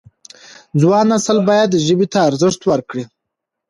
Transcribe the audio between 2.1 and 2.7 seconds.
ته ارزښت